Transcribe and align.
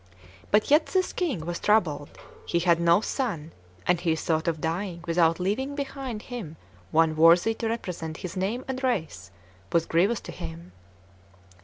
But 0.49 0.71
yet 0.71 0.87
this 0.87 1.13
King 1.13 1.45
was 1.45 1.59
troubled; 1.59 2.09
he 2.47 2.57
had 2.61 2.81
no 2.81 3.01
son, 3.01 3.51
and 3.85 3.99
the 3.99 4.15
thought 4.15 4.47
of 4.47 4.59
dying 4.59 5.03
without 5.05 5.39
leaving 5.39 5.75
behind 5.75 6.23
him 6.23 6.57
one 6.89 7.15
worthy 7.15 7.53
to 7.53 7.69
represent 7.69 8.17
his 8.25 8.35
name 8.35 8.65
and 8.67 8.81
race 8.83 9.29
was 9.71 9.85
grievous 9.85 10.19
to 10.21 10.31
him. 10.31 10.71